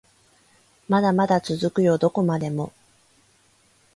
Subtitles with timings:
[0.89, 2.73] まだまだ続くよどこまでも